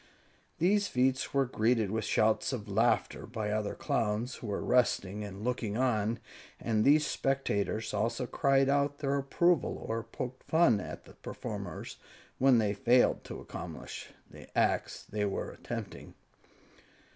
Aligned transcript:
These 0.57 0.87
feats 0.87 1.31
were 1.31 1.45
greeted 1.45 1.91
with 1.91 2.05
shouts 2.05 2.51
of 2.53 2.67
laughter 2.67 3.27
by 3.27 3.51
other 3.51 3.75
Clowns 3.75 4.37
who 4.37 4.47
were 4.47 4.65
resting 4.65 5.23
and 5.23 5.43
looking 5.43 5.77
on, 5.77 6.17
and 6.59 6.83
these 6.83 7.05
spectators 7.05 7.93
also 7.93 8.25
cried 8.25 8.67
out 8.67 8.97
their 8.97 9.19
approval 9.19 9.77
or 9.87 10.01
poked 10.01 10.41
fun 10.41 10.79
at 10.79 11.05
the 11.05 11.13
performers 11.13 11.97
when 12.39 12.57
they 12.57 12.73
failed 12.73 13.23
to 13.25 13.41
accomplish 13.41 14.09
the 14.27 14.49
acts 14.57 15.03
they 15.03 15.23
were 15.25 15.51
attempting. 15.51 16.15